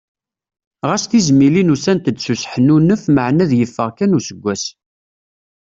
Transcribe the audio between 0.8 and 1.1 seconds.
Ɣas